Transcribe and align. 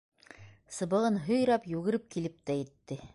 Сыбығын 0.77 1.19
һөйрәп, 1.27 1.69
йүгереп 1.75 2.09
килеп 2.17 2.43
тә 2.51 2.61
етте. 2.65 3.03